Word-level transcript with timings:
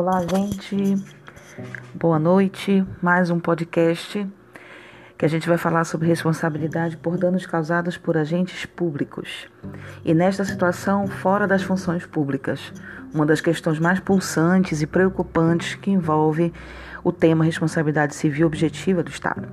Olá, 0.00 0.20
gente. 0.20 0.94
Boa 1.92 2.20
noite. 2.20 2.86
Mais 3.02 3.30
um 3.30 3.40
podcast 3.40 4.24
que 5.18 5.24
a 5.24 5.28
gente 5.28 5.48
vai 5.48 5.58
falar 5.58 5.82
sobre 5.82 6.06
responsabilidade 6.06 6.96
por 6.96 7.18
danos 7.18 7.44
causados 7.44 7.98
por 7.98 8.16
agentes 8.16 8.64
públicos. 8.64 9.48
E 10.04 10.14
nesta 10.14 10.44
situação, 10.44 11.08
fora 11.08 11.48
das 11.48 11.64
funções 11.64 12.06
públicas, 12.06 12.72
uma 13.12 13.26
das 13.26 13.40
questões 13.40 13.80
mais 13.80 13.98
pulsantes 13.98 14.82
e 14.82 14.86
preocupantes 14.86 15.74
que 15.74 15.90
envolve 15.90 16.52
o 17.02 17.10
tema 17.10 17.44
responsabilidade 17.44 18.14
civil 18.14 18.46
objetiva 18.46 19.02
do 19.02 19.10
Estado. 19.10 19.48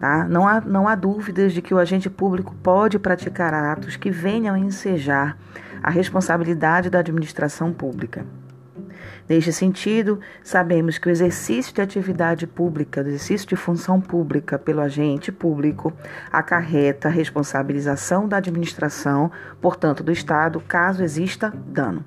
Tá? 0.00 0.24
Não, 0.24 0.48
há, 0.48 0.60
não 0.60 0.88
há 0.88 0.96
dúvidas 0.96 1.52
de 1.52 1.62
que 1.62 1.72
o 1.72 1.78
agente 1.78 2.10
público 2.10 2.56
pode 2.60 2.98
praticar 2.98 3.54
atos 3.54 3.94
que 3.94 4.10
venham 4.10 4.56
a 4.56 4.58
ensejar 4.58 5.38
a 5.80 5.90
responsabilidade 5.90 6.90
da 6.90 6.98
administração 6.98 7.72
pública. 7.72 8.26
Neste 9.28 9.52
sentido, 9.52 10.20
sabemos 10.42 10.96
que 10.96 11.08
o 11.08 11.10
exercício 11.10 11.74
de 11.74 11.82
atividade 11.82 12.46
pública, 12.46 13.02
o 13.02 13.06
exercício 13.06 13.46
de 13.46 13.56
função 13.56 14.00
pública 14.00 14.58
pelo 14.58 14.80
agente 14.80 15.30
público, 15.30 15.92
acarreta 16.32 17.08
a 17.08 17.10
responsabilização 17.10 18.26
da 18.26 18.38
administração, 18.38 19.30
portanto, 19.60 20.02
do 20.02 20.10
Estado, 20.10 20.60
caso 20.60 21.02
exista 21.02 21.52
dano. 21.66 22.04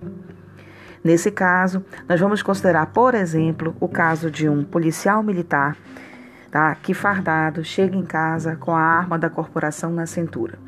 Nesse 1.03 1.31
caso, 1.31 1.83
nós 2.07 2.19
vamos 2.19 2.43
considerar, 2.43 2.87
por 2.87 3.15
exemplo, 3.15 3.75
o 3.79 3.87
caso 3.87 4.29
de 4.29 4.47
um 4.47 4.63
policial 4.63 5.23
militar 5.23 5.75
tá, 6.51 6.75
que, 6.75 6.93
fardado, 6.93 7.63
chega 7.63 7.95
em 7.95 8.05
casa 8.05 8.55
com 8.55 8.71
a 8.71 8.81
arma 8.81 9.17
da 9.17 9.29
corporação 9.29 9.91
na 9.91 10.05
cintura. 10.05 10.59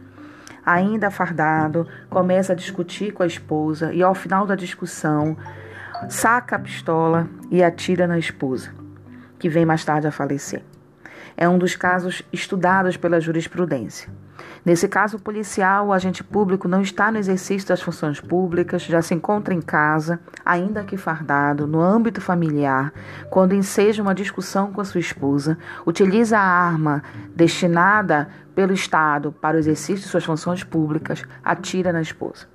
Ainda 0.66 1.12
fardado, 1.12 1.86
começa 2.10 2.54
a 2.54 2.56
discutir 2.56 3.12
com 3.12 3.22
a 3.22 3.28
esposa 3.28 3.94
e, 3.94 4.02
ao 4.02 4.16
final 4.16 4.48
da 4.48 4.56
discussão, 4.56 5.38
saca 6.10 6.56
a 6.56 6.60
pistola 6.60 7.28
e 7.50 7.64
atira 7.64 8.08
na 8.08 8.18
esposa, 8.18 8.72
que 9.40 9.50
vem 9.50 9.66
mais 9.66 9.84
tarde 9.84 10.08
a 10.08 10.12
falecer. 10.12 10.64
É 11.36 11.48
um 11.50 11.58
dos 11.58 11.76
casos 11.76 12.22
estudados 12.32 12.98
pela 12.98 13.20
jurisprudência. 13.20 14.10
Nesse 14.66 14.88
caso 14.88 15.20
policial, 15.20 15.88
o 15.88 15.94
agente 15.94 16.24
público 16.24 16.70
não 16.70 16.82
está 16.82 17.12
no 17.12 17.18
exercício 17.18 17.68
das 17.68 17.82
funções 17.82 18.22
públicas, 18.22 18.84
já 18.84 19.02
se 19.02 19.14
encontra 19.14 19.54
em 19.54 19.62
casa, 19.62 20.22
ainda 20.46 20.84
que 20.84 20.96
fardado, 20.96 21.68
no 21.68 21.82
âmbito 21.82 22.22
familiar, 22.22 22.94
quando 23.30 23.54
enseja 23.54 24.02
uma 24.02 24.16
discussão 24.16 24.72
com 24.72 24.80
a 24.80 24.86
sua 24.86 25.02
esposa, 25.02 25.58
utiliza 25.86 26.38
a 26.38 26.42
arma 26.42 27.04
destinada 27.36 28.30
pelo 28.56 28.74
Estado 28.74 29.34
para 29.34 29.58
o 29.58 29.60
exercício 29.60 30.04
de 30.04 30.10
suas 30.10 30.24
funções 30.24 30.64
públicas, 30.64 31.24
atira 31.44 31.92
na 31.92 32.02
esposa. 32.02 32.53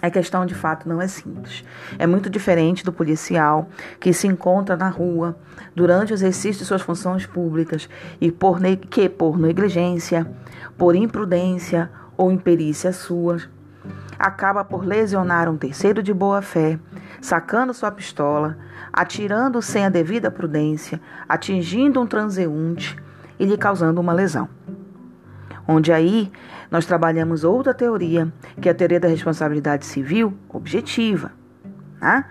A 0.00 0.10
questão 0.10 0.46
de 0.46 0.54
fato 0.54 0.88
não 0.88 1.02
é 1.02 1.08
simples. 1.08 1.64
É 1.98 2.06
muito 2.06 2.30
diferente 2.30 2.84
do 2.84 2.92
policial 2.92 3.68
que 3.98 4.12
se 4.12 4.28
encontra 4.28 4.76
na 4.76 4.88
rua 4.88 5.36
durante 5.74 6.12
o 6.12 6.14
exercício 6.14 6.60
de 6.60 6.66
suas 6.66 6.82
funções 6.82 7.26
públicas 7.26 7.88
e 8.20 8.30
por 8.30 8.60
que 8.88 9.08
por 9.08 9.36
negligência, 9.36 10.24
por 10.76 10.94
imprudência 10.94 11.90
ou 12.16 12.30
imperícia 12.30 12.92
suas, 12.92 13.48
acaba 14.16 14.64
por 14.64 14.84
lesionar 14.84 15.48
um 15.48 15.56
terceiro 15.56 16.00
de 16.00 16.14
boa 16.14 16.42
fé, 16.42 16.78
sacando 17.20 17.74
sua 17.74 17.90
pistola, 17.90 18.56
atirando 18.92 19.60
sem 19.60 19.84
a 19.84 19.88
devida 19.88 20.30
prudência, 20.30 21.00
atingindo 21.28 22.00
um 22.00 22.06
transeunte 22.06 22.96
e 23.36 23.44
lhe 23.44 23.56
causando 23.56 24.00
uma 24.00 24.12
lesão 24.12 24.48
onde 25.68 25.92
aí 25.92 26.32
nós 26.70 26.86
trabalhamos 26.86 27.44
outra 27.44 27.74
teoria, 27.74 28.32
que 28.60 28.70
é 28.70 28.72
a 28.72 28.74
teoria 28.74 28.98
da 28.98 29.08
responsabilidade 29.08 29.84
civil 29.84 30.32
objetiva, 30.48 31.30
né? 32.00 32.24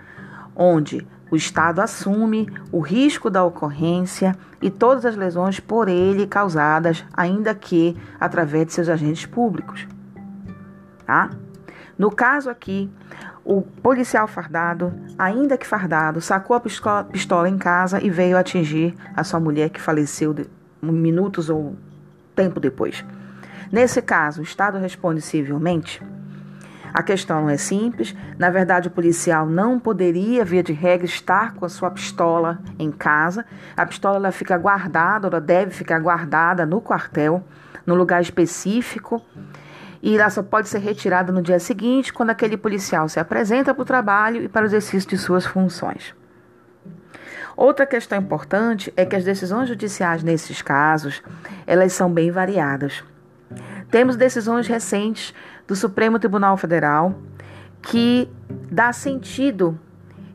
onde 0.56 1.06
o 1.30 1.36
Estado 1.36 1.80
assume 1.80 2.50
o 2.72 2.80
risco 2.80 3.30
da 3.30 3.44
ocorrência 3.44 4.36
e 4.60 4.70
todas 4.70 5.04
as 5.04 5.14
lesões 5.14 5.60
por 5.60 5.88
ele 5.88 6.26
causadas, 6.26 7.04
ainda 7.12 7.54
que 7.54 7.96
através 8.18 8.66
de 8.66 8.72
seus 8.72 8.88
agentes 8.88 9.24
públicos. 9.24 9.86
Tá? 11.06 11.30
No 11.96 12.10
caso 12.10 12.50
aqui, 12.50 12.90
o 13.44 13.62
policial 13.62 14.26
fardado, 14.26 14.92
ainda 15.18 15.56
que 15.56 15.66
fardado, 15.66 16.20
sacou 16.20 16.56
a 16.56 16.60
pistola 17.04 17.48
em 17.48 17.58
casa 17.58 18.02
e 18.02 18.10
veio 18.10 18.36
atingir 18.36 18.94
a 19.14 19.22
sua 19.22 19.38
mulher 19.38 19.70
que 19.70 19.80
faleceu 19.80 20.34
minutos 20.82 21.48
ou 21.50 21.76
tempo 22.34 22.58
depois. 22.58 23.04
Nesse 23.70 24.00
caso, 24.00 24.40
o 24.40 24.44
Estado 24.44 24.78
responde 24.78 25.20
civilmente? 25.20 26.02
A 26.92 27.02
questão 27.02 27.42
não 27.42 27.50
é 27.50 27.56
simples. 27.56 28.14
Na 28.38 28.50
verdade, 28.50 28.88
o 28.88 28.90
policial 28.90 29.46
não 29.46 29.78
poderia, 29.78 30.44
via 30.44 30.62
de 30.62 30.72
regra, 30.72 31.06
estar 31.06 31.54
com 31.54 31.64
a 31.64 31.68
sua 31.68 31.90
pistola 31.90 32.58
em 32.78 32.90
casa. 32.90 33.44
A 33.76 33.84
pistola 33.84 34.16
ela 34.16 34.32
fica 34.32 34.56
guardada, 34.56 35.28
ela 35.28 35.40
deve 35.40 35.70
ficar 35.70 36.00
guardada 36.00 36.64
no 36.64 36.80
quartel, 36.80 37.44
no 37.86 37.94
lugar 37.94 38.22
específico. 38.22 39.22
E 40.02 40.16
ela 40.16 40.30
só 40.30 40.42
pode 40.42 40.68
ser 40.68 40.78
retirada 40.78 41.32
no 41.32 41.42
dia 41.42 41.58
seguinte, 41.58 42.12
quando 42.12 42.30
aquele 42.30 42.56
policial 42.56 43.08
se 43.08 43.20
apresenta 43.20 43.74
para 43.74 43.82
o 43.82 43.86
trabalho 43.86 44.42
e 44.42 44.48
para 44.48 44.62
o 44.62 44.66
exercício 44.66 45.08
de 45.10 45.18
suas 45.18 45.44
funções. 45.44 46.14
Outra 47.56 47.84
questão 47.84 48.18
importante 48.18 48.92
é 48.96 49.04
que 49.04 49.16
as 49.16 49.24
decisões 49.24 49.68
judiciais 49.68 50.22
nesses 50.22 50.62
casos, 50.62 51.20
elas 51.66 51.92
são 51.92 52.08
bem 52.10 52.30
variadas. 52.30 53.02
Temos 53.90 54.16
decisões 54.16 54.66
recentes 54.66 55.34
do 55.66 55.74
Supremo 55.74 56.18
Tribunal 56.18 56.56
Federal 56.56 57.14
que 57.80 58.28
dá 58.70 58.92
sentido 58.92 59.78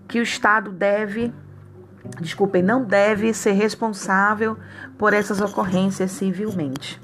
que 0.07 0.19
o 0.19 0.23
Estado 0.23 0.71
deve, 0.71 1.33
desculpem, 2.19 2.63
não 2.63 2.83
deve 2.83 3.33
ser 3.33 3.51
responsável 3.51 4.57
por 4.97 5.13
essas 5.13 5.39
ocorrências 5.39 6.11
civilmente. 6.11 6.99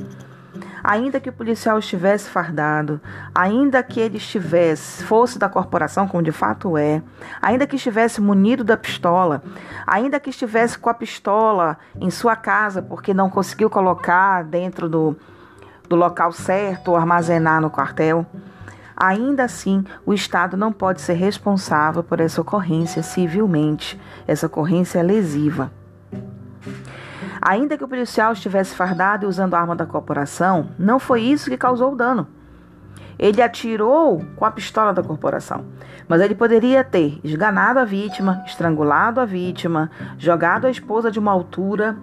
Ainda 0.81 1.19
que 1.19 1.29
o 1.29 1.33
policial 1.33 1.77
estivesse 1.77 2.29
fardado, 2.29 3.01
ainda 3.35 3.83
que 3.83 3.99
ele 3.99 4.17
estivesse, 4.17 5.03
fosse 5.03 5.37
da 5.37 5.49
corporação, 5.49 6.07
como 6.07 6.23
de 6.23 6.31
fato 6.31 6.77
é, 6.77 7.03
ainda 7.41 7.67
que 7.67 7.75
estivesse 7.75 8.21
munido 8.21 8.63
da 8.63 8.77
pistola, 8.77 9.43
ainda 9.85 10.19
que 10.19 10.29
estivesse 10.29 10.79
com 10.79 10.89
a 10.89 10.93
pistola 10.93 11.77
em 11.99 12.09
sua 12.09 12.35
casa 12.35 12.81
porque 12.81 13.13
não 13.13 13.29
conseguiu 13.29 13.69
colocar 13.69 14.43
dentro 14.45 14.87
do, 14.87 15.17
do 15.89 15.95
local 15.95 16.31
certo 16.31 16.89
ou 16.91 16.95
armazenar 16.95 17.59
no 17.59 17.69
quartel, 17.69 18.25
ainda 18.95 19.44
assim 19.44 19.83
o 20.05 20.13
Estado 20.13 20.55
não 20.55 20.72
pode 20.72 21.01
ser 21.01 21.13
responsável 21.13 22.03
por 22.03 22.19
essa 22.19 22.39
ocorrência 22.39 23.01
civilmente, 23.01 23.99
essa 24.28 24.45
ocorrência 24.45 25.01
lesiva. 25.01 25.72
Ainda 27.41 27.78
que 27.78 27.83
o 27.83 27.88
policial 27.88 28.33
estivesse 28.33 28.75
fardado 28.75 29.25
e 29.25 29.28
usando 29.28 29.55
a 29.55 29.59
arma 29.59 29.75
da 29.75 29.85
corporação, 29.85 30.69
não 30.78 30.99
foi 30.99 31.22
isso 31.22 31.49
que 31.49 31.57
causou 31.57 31.94
o 31.94 31.95
dano. 31.95 32.28
Ele 33.17 33.41
atirou 33.41 34.23
com 34.35 34.45
a 34.45 34.51
pistola 34.51 34.94
da 34.94 35.01
corporação, 35.03 35.66
mas 36.07 36.22
ele 36.22 36.35
poderia 36.35 36.83
ter 36.83 37.19
esganado 37.23 37.79
a 37.79 37.85
vítima, 37.85 38.44
estrangulado 38.45 39.19
a 39.19 39.25
vítima, 39.25 39.89
jogado 40.17 40.67
a 40.67 40.72
esposa 40.72 41.09
de 41.09 41.19
uma 41.19 41.31
altura 41.31 41.97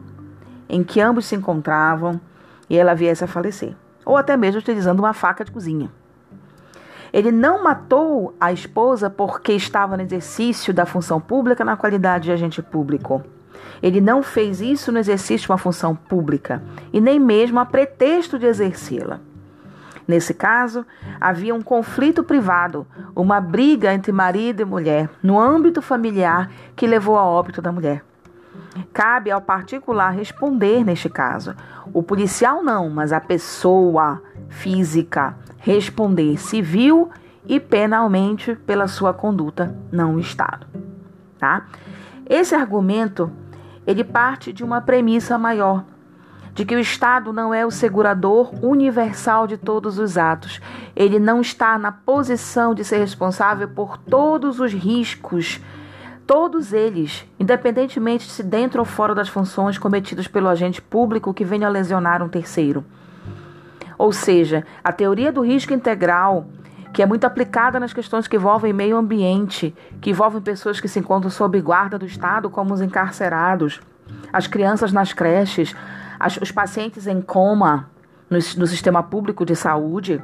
em 0.69 0.83
que 0.83 1.01
ambos 1.01 1.27
se 1.27 1.37
encontravam 1.37 2.21
e 2.69 2.77
ela 2.77 2.95
viesse 2.95 3.25
a 3.25 3.27
falecer, 3.27 3.75
ou 4.05 4.17
até 4.17 4.37
mesmo 4.37 4.61
utilizando 4.61 5.01
uma 5.01 5.13
faca 5.13 5.45
de 5.45 5.51
cozinha. 5.51 5.91
Ele 7.13 7.33
não 7.33 7.63
matou 7.63 8.35
a 8.41 8.53
esposa 8.53 9.09
porque 9.09 9.53
estava 9.53 9.97
no 9.97 10.03
exercício 10.03 10.75
da 10.75 10.85
função 10.85 11.21
pública 11.21 11.65
na 11.65 11.77
qualidade 11.77 12.25
de 12.25 12.33
agente 12.33 12.61
público. 12.61 13.23
Ele 13.83 14.01
não 14.01 14.23
fez 14.23 14.61
isso 14.61 14.91
no 14.91 14.99
exercício 14.99 15.47
de 15.47 15.53
uma 15.53 15.59
função 15.59 15.95
pública 15.95 16.63
e 16.93 17.01
nem 17.01 17.19
mesmo 17.19 17.59
a 17.59 17.65
pretexto 17.65 18.39
de 18.39 18.47
exercê-la. 18.47 19.21
Nesse 20.07 20.33
caso, 20.33 20.87
havia 21.21 21.55
um 21.55 21.61
conflito 21.61 22.23
privado, 22.23 22.87
uma 23.15 23.41
briga 23.41 23.93
entre 23.93 24.13
marido 24.13 24.63
e 24.63 24.65
mulher, 24.65 25.11
no 25.23 25.39
âmbito 25.39 25.83
familiar, 25.83 26.51
que 26.77 26.87
levou 26.87 27.17
ao 27.17 27.33
óbito 27.33 27.61
da 27.61 27.73
mulher. 27.73 28.05
Cabe 28.93 29.31
ao 29.31 29.41
particular 29.41 30.11
responder 30.11 30.85
neste 30.85 31.09
caso. 31.09 31.55
O 31.93 32.03
policial 32.03 32.63
não, 32.63 32.91
mas 32.91 33.13
a 33.13 33.21
pessoa 33.21 34.23
física 34.49 35.37
responder 35.59 36.39
civil 36.39 37.11
e 37.47 37.61
penalmente 37.61 38.55
pela 38.55 38.89
sua 38.89 39.13
conduta, 39.15 39.75
não 39.91 40.19
Estado. 40.19 40.67
Tá? 41.39 41.67
Esse 42.29 42.55
argumento 42.55 43.31
ele 43.87 44.03
parte 44.03 44.53
de 44.53 44.65
uma 44.65 44.81
premissa 44.81 45.39
maior, 45.39 45.85
de 46.53 46.65
que 46.65 46.75
o 46.75 46.81
Estado 46.81 47.33
não 47.33 47.55
é 47.55 47.65
o 47.65 47.71
segurador 47.71 48.53
universal 48.65 49.47
de 49.47 49.57
todos 49.57 49.99
os 49.99 50.19
atos. 50.19 50.61
Ele 50.97 51.19
não 51.19 51.41
está 51.41 51.79
na 51.79 51.93
posição 51.93 52.75
de 52.75 52.83
ser 52.83 52.99
responsável 52.99 53.69
por 53.69 53.97
todos 53.97 54.59
os 54.59 54.73
riscos 54.73 55.61
todos 56.27 56.73
eles, 56.73 57.25
independentemente 57.39 58.27
de 58.27 58.33
se 58.33 58.43
dentro 58.43 58.81
ou 58.81 58.85
fora 58.85 59.15
das 59.15 59.29
funções 59.29 59.79
cometidas 59.79 60.27
pelo 60.27 60.49
agente 60.49 60.83
público 60.83 61.33
que 61.33 61.45
venha 61.45 61.69
lesionar 61.69 62.23
um 62.23 62.29
terceiro. 62.29 62.85
Ou 63.97 64.13
seja, 64.13 64.65
a 64.83 64.93
teoria 64.93 65.33
do 65.33 65.41
risco 65.41 65.73
integral 65.73 66.47
que 66.93 67.03
é 67.03 67.07
muito 67.07 67.27
aplicada 67.27 67.79
nas 67.79 67.93
questões 67.93 68.27
que 68.27 68.37
envolvem 68.37 68.73
meio 68.73 68.97
ambiente, 68.97 69.75
que 70.01 70.09
envolvem 70.09 70.41
pessoas 70.41 70.81
que 70.81 70.89
se 70.89 70.99
encontram 70.99 71.31
sob 71.31 71.61
guarda 71.61 71.99
do 71.99 72.07
Estado, 72.07 72.49
como 72.49 72.73
os 72.73 72.81
encarcerados, 72.81 73.83
as 74.33 74.47
crianças 74.47 74.93
nas 74.93 75.13
creches, 75.13 75.77
as, 76.19 76.39
os 76.39 76.51
pacientes 76.51 77.07
em 77.07 77.21
coma 77.21 77.91
no, 78.31 78.39
no 78.39 78.67
sistema 78.67 79.03
público 79.03 79.45
de 79.45 79.55
saúde. 79.55 80.23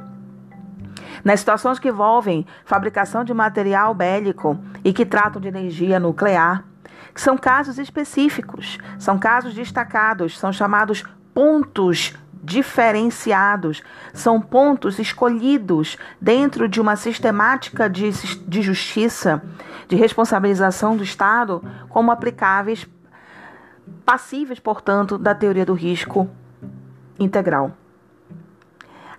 Nas 1.23 1.39
situações 1.39 1.79
que 1.79 1.89
envolvem 1.89 2.45
fabricação 2.65 3.23
de 3.23 3.33
material 3.33 3.93
bélico 3.93 4.59
e 4.83 4.91
que 4.91 5.05
tratam 5.05 5.41
de 5.41 5.47
energia 5.47 5.99
nuclear, 5.99 6.65
que 7.13 7.21
são 7.21 7.37
casos 7.37 7.77
específicos, 7.77 8.77
são 8.97 9.17
casos 9.17 9.53
destacados, 9.53 10.37
são 10.37 10.51
chamados 10.51 11.03
pontos 11.33 12.13
diferenciados, 12.43 13.81
são 14.13 14.41
pontos 14.41 14.99
escolhidos 14.99 15.97
dentro 16.19 16.67
de 16.67 16.81
uma 16.81 16.97
sistemática 16.97 17.89
de, 17.89 18.11
de 18.11 18.61
justiça, 18.61 19.41
de 19.87 19.95
responsabilização 19.95 20.97
do 20.97 21.03
Estado, 21.03 21.63
como 21.87 22.11
aplicáveis, 22.11 22.85
passíveis, 24.05 24.59
portanto, 24.59 25.17
da 25.17 25.33
teoria 25.33 25.65
do 25.65 25.73
risco 25.73 26.29
integral. 27.17 27.71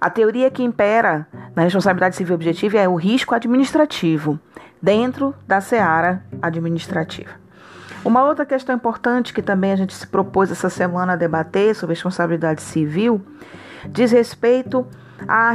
A 0.04 0.10
teoria 0.10 0.50
que 0.50 0.62
impera 0.62 1.26
na 1.56 1.62
responsabilidade 1.62 2.14
civil 2.14 2.34
objetiva 2.34 2.76
é 2.76 2.86
o 2.86 2.94
risco 2.94 3.34
administrativo, 3.34 4.38
dentro 4.82 5.34
da 5.48 5.62
seara 5.62 6.22
administrativa. 6.42 7.30
Uma 8.04 8.22
outra 8.22 8.44
questão 8.44 8.76
importante 8.76 9.32
que 9.32 9.40
também 9.40 9.72
a 9.72 9.76
gente 9.76 9.94
se 9.94 10.06
propôs 10.06 10.50
essa 10.50 10.68
semana 10.68 11.14
a 11.14 11.16
debater 11.16 11.74
sobre 11.74 11.94
responsabilidade 11.94 12.60
civil 12.60 13.24
diz 13.86 14.12
respeito 14.12 14.86
à 15.26 15.52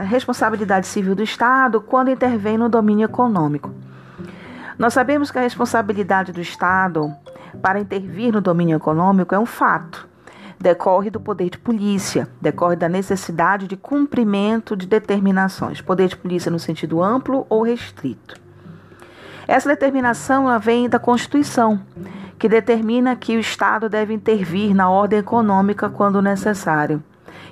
responsabilidade 0.00 0.88
civil 0.88 1.14
do 1.14 1.22
Estado 1.22 1.80
quando 1.80 2.10
intervém 2.10 2.58
no 2.58 2.68
domínio 2.68 3.04
econômico. 3.04 3.72
Nós 4.76 4.94
sabemos 4.94 5.30
que 5.30 5.38
a 5.38 5.42
responsabilidade 5.42 6.32
do 6.32 6.40
Estado 6.40 7.08
para 7.62 7.78
intervir 7.78 8.32
no 8.32 8.40
domínio 8.40 8.74
econômico 8.74 9.32
é 9.32 9.38
um 9.38 9.46
fato. 9.46 10.10
Decorre 10.62 11.10
do 11.10 11.18
poder 11.18 11.50
de 11.50 11.58
polícia, 11.58 12.28
decorre 12.40 12.76
da 12.76 12.88
necessidade 12.88 13.66
de 13.66 13.76
cumprimento 13.76 14.76
de 14.76 14.86
determinações, 14.86 15.80
poder 15.80 16.06
de 16.06 16.16
polícia 16.16 16.52
no 16.52 16.58
sentido 16.60 17.02
amplo 17.02 17.44
ou 17.48 17.64
restrito. 17.64 18.40
Essa 19.48 19.70
determinação 19.70 20.46
vem 20.60 20.88
da 20.88 21.00
Constituição, 21.00 21.80
que 22.38 22.48
determina 22.48 23.16
que 23.16 23.36
o 23.36 23.40
Estado 23.40 23.88
deve 23.88 24.14
intervir 24.14 24.72
na 24.72 24.88
ordem 24.88 25.18
econômica 25.18 25.90
quando 25.90 26.22
necessário. 26.22 27.02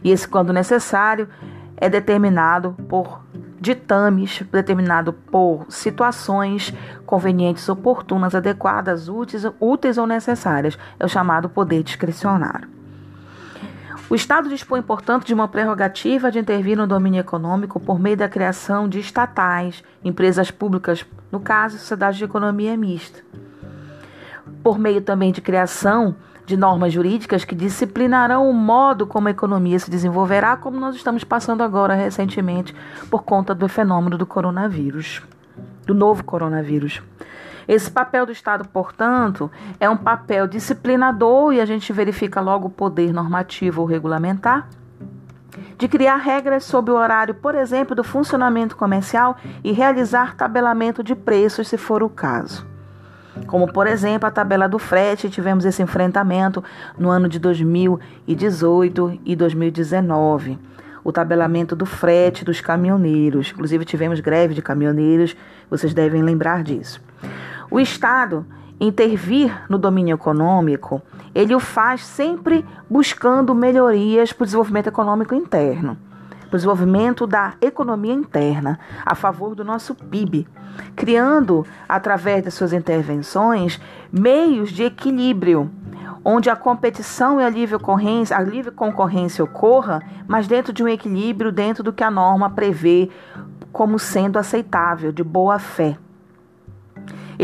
E 0.05 0.13
esse 0.13 0.29
quando 0.29 0.53
necessário 0.53 1.29
é 1.77 1.89
determinado 1.89 2.77
por 2.89 3.23
ditames, 3.61 4.41
determinado 4.53 5.13
por 5.13 5.67
situações 5.69 6.73
convenientes, 7.05 7.69
oportunas, 7.69 8.37
adequadas, 8.37 9.09
úteis, 9.09 9.43
úteis 9.59 9.99
ou 9.99 10.07
necessárias. 10.07 10.79
É 10.97 11.05
o 11.05 11.09
chamado 11.09 11.49
poder 11.49 11.83
discricionário. 11.83 12.79
O 14.11 14.15
Estado 14.17 14.49
dispõe, 14.49 14.83
portanto, 14.83 15.25
de 15.25 15.33
uma 15.33 15.47
prerrogativa 15.47 16.33
de 16.33 16.41
intervir 16.41 16.77
no 16.77 16.85
domínio 16.85 17.21
econômico 17.21 17.79
por 17.79 18.01
meio 18.01 18.17
da 18.17 18.29
criação 18.29 18.89
de 18.89 18.99
estatais, 18.99 19.85
empresas 20.03 20.51
públicas, 20.51 21.07
no 21.31 21.39
caso, 21.39 21.79
sociedades 21.79 22.19
de 22.19 22.25
economia 22.25 22.77
mista. 22.77 23.21
Por 24.65 24.81
meio 24.81 25.01
também 25.01 25.31
de 25.31 25.41
criação 25.41 26.17
de 26.45 26.57
normas 26.57 26.93
jurídicas 26.93 27.45
que 27.45 27.55
disciplinarão 27.55 28.51
o 28.51 28.53
modo 28.53 29.07
como 29.07 29.29
a 29.29 29.31
economia 29.31 29.79
se 29.79 29.89
desenvolverá, 29.89 30.57
como 30.57 30.81
nós 30.81 30.97
estamos 30.97 31.23
passando 31.23 31.63
agora 31.63 31.95
recentemente 31.95 32.75
por 33.09 33.23
conta 33.23 33.55
do 33.55 33.69
fenômeno 33.69 34.19
do 34.19 34.27
coronavírus, 34.27 35.23
do 35.87 35.95
novo 35.95 36.25
coronavírus. 36.25 37.01
Esse 37.71 37.89
papel 37.89 38.27
do 38.27 38.33
Estado, 38.33 38.67
portanto, 38.67 39.49
é 39.79 39.89
um 39.89 39.97
papel 39.97 40.49
disciplinador 40.49 41.53
e 41.53 41.61
a 41.61 41.65
gente 41.65 41.93
verifica 41.93 42.41
logo 42.41 42.67
o 42.67 42.71
poder 42.71 43.13
normativo 43.13 43.83
ou 43.83 43.87
regulamentar 43.87 44.67
de 45.79 45.87
criar 45.87 46.17
regras 46.17 46.65
sobre 46.65 46.91
o 46.91 46.97
horário, 46.97 47.33
por 47.33 47.55
exemplo, 47.55 47.95
do 47.95 48.03
funcionamento 48.03 48.77
comercial 48.77 49.37
e 49.63 49.71
realizar 49.71 50.35
tabelamento 50.35 51.01
de 51.05 51.15
preços, 51.15 51.69
se 51.69 51.77
for 51.77 52.03
o 52.03 52.09
caso. 52.09 52.67
Como, 53.47 53.73
por 53.73 53.87
exemplo, 53.87 54.27
a 54.27 54.33
tabela 54.33 54.69
do 54.69 54.79
frete, 54.81 55.31
tivemos 55.31 55.65
esse 55.65 55.81
enfrentamento 55.81 56.65
no 56.99 57.09
ano 57.09 57.29
de 57.29 57.39
2018 57.39 59.21
e 59.25 59.37
2019. 59.37 60.59
O 61.05 61.13
tabelamento 61.13 61.77
do 61.77 61.87
frete 61.87 62.45
dos 62.45 62.61
caminhoneiros. 62.61 63.53
Inclusive, 63.53 63.85
tivemos 63.85 64.19
greve 64.19 64.55
de 64.55 64.61
caminhoneiros, 64.61 65.37
vocês 65.71 65.95
devem 65.95 66.21
lembrar 66.21 66.65
disso. 66.65 67.01
O 67.71 67.79
Estado 67.79 68.45
intervir 68.81 69.65
no 69.69 69.79
domínio 69.79 70.15
econômico, 70.15 71.01
ele 71.33 71.55
o 71.55 71.61
faz 71.61 72.05
sempre 72.05 72.65
buscando 72.89 73.55
melhorias 73.55 74.33
para 74.33 74.43
o 74.43 74.47
desenvolvimento 74.47 74.89
econômico 74.89 75.37
interno, 75.37 75.97
para 76.49 76.49
o 76.49 76.57
desenvolvimento 76.57 77.29
da 77.29 77.55
economia 77.61 78.13
interna, 78.13 78.81
a 79.07 79.15
favor 79.15 79.55
do 79.55 79.65
nosso 79.65 79.95
PIB, 79.95 80.49
criando, 80.97 81.65
através 81.89 82.43
de 82.43 82.51
suas 82.51 82.73
intervenções, 82.73 83.81
meios 84.11 84.73
de 84.73 84.83
equilíbrio, 84.83 85.71
onde 86.25 86.51
a 86.51 86.57
competição 86.57 87.41
e 87.41 87.45
a 87.45 87.49
livre 87.49 87.79
concorrência, 87.79 88.37
a 88.37 88.41
livre 88.41 88.73
concorrência 88.73 89.45
ocorra, 89.45 90.03
mas 90.27 90.49
dentro 90.49 90.73
de 90.73 90.83
um 90.83 90.89
equilíbrio, 90.89 91.53
dentro 91.53 91.85
do 91.85 91.93
que 91.93 92.03
a 92.03 92.11
norma 92.11 92.51
prevê 92.51 93.09
como 93.71 93.97
sendo 93.97 94.41
aceitável, 94.41 95.13
de 95.13 95.23
boa 95.23 95.61
fé 95.61 95.97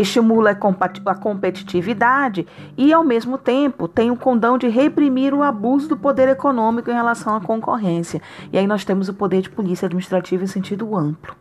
estimula 0.01 0.51
a 0.51 1.15
competitividade 1.15 2.47
e, 2.77 2.93
ao 2.93 3.03
mesmo 3.03 3.39
tempo, 3.39 3.89
tem 3.89 4.11
o 4.11 4.17
condão 4.17 4.59
de 4.59 4.69
reprimir 4.69 5.33
o 5.33 5.43
abuso 5.43 5.89
do 5.89 5.97
poder 5.97 6.29
econômico 6.29 6.91
em 6.91 6.95
relação 6.95 7.35
à 7.35 7.41
concorrência. 7.41 8.21
E 8.53 8.59
aí 8.59 8.67
nós 8.67 8.85
temos 8.85 9.09
o 9.09 9.15
poder 9.15 9.43
de 9.43 9.51
polícia 9.51 9.87
administrativa 9.87 10.45
em 10.45 10.49
sentido 10.49 10.95
amplo. 10.95 11.35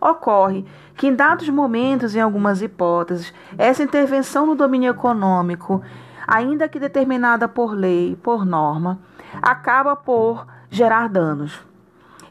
Ocorre 0.00 0.64
que, 0.94 1.06
em 1.06 1.14
dados 1.14 1.48
momentos, 1.48 2.14
em 2.14 2.20
algumas 2.20 2.60
hipóteses, 2.60 3.32
essa 3.56 3.82
intervenção 3.82 4.46
no 4.46 4.54
domínio 4.54 4.90
econômico, 4.90 5.82
ainda 6.26 6.68
que 6.68 6.78
determinada 6.78 7.48
por 7.48 7.72
lei, 7.72 8.18
por 8.22 8.44
norma, 8.44 8.98
acaba 9.40 9.96
por 9.96 10.46
gerar 10.70 11.08
danos. 11.08 11.58